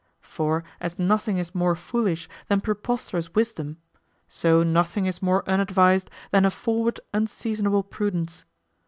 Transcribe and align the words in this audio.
For 0.23 0.63
as 0.79 0.97
nothing 0.97 1.37
is 1.37 1.53
more 1.53 1.75
foolish 1.75 2.27
than 2.47 2.59
preposterous 2.59 3.35
wisdom, 3.35 3.77
so 4.27 4.63
nothing 4.63 5.05
is 5.05 5.21
more 5.21 5.43
unadvised 5.47 6.09
than 6.31 6.43
a 6.43 6.49
forward 6.49 6.99
unseasonable 7.13 7.83
prudence. 7.83 8.43